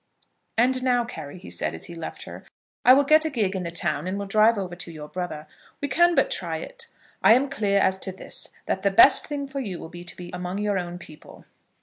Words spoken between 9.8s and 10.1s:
be